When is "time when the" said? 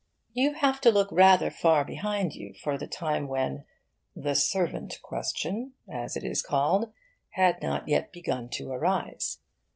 2.87-4.33